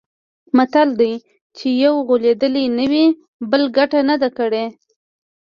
[0.57, 1.13] متل دی:
[1.57, 3.05] چې یو غولېدلی نه وي،
[3.51, 4.65] بل ګټه نه ده کړې.